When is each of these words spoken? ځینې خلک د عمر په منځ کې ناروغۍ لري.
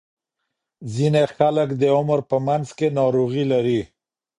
ځینې 0.93 1.23
خلک 1.35 1.69
د 1.81 1.83
عمر 1.97 2.19
په 2.29 2.37
منځ 2.47 2.67
کې 2.77 2.87
ناروغۍ 2.97 3.43
لري. 3.53 3.81